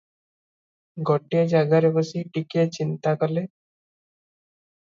[1.09, 3.45] ଗୋଟାଏ ଜାଗାରେ ବସି ଟିକିଏ ଚିନ୍ତା କଲେ।